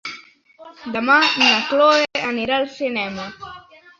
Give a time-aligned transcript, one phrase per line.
[0.95, 3.29] Demà na Cloè anirà al cinema.